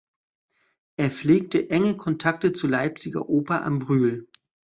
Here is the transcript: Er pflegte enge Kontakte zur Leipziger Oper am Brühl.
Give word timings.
Er 0.97 1.11
pflegte 1.11 1.69
enge 1.69 1.95
Kontakte 1.95 2.53
zur 2.53 2.71
Leipziger 2.71 3.29
Oper 3.29 3.63
am 3.63 3.77
Brühl. 3.77 4.27